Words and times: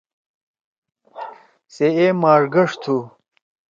سے 1.73 1.87
اے 1.97 2.05
ماش 2.21 2.41
گَݜ 2.53 2.69
تُھو۔ 2.81 2.97